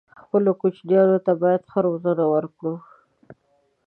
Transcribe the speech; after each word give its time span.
خپلو 0.21 0.51
کوچنيانو 0.61 1.17
ته 1.25 1.31
بايد 1.41 1.61
ښه 1.71 1.79
روزنه 1.87 2.25
ورکړو 2.33 2.75